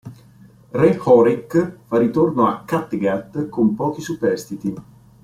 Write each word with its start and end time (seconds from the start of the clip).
Re 0.81 0.97
Horik 1.03 1.57
fa 1.89 1.99
ritorno 1.99 2.47
a 2.47 2.63
Kattegat 2.65 3.47
con 3.49 3.75
pochi 3.75 4.01
superstiti. 4.01 4.73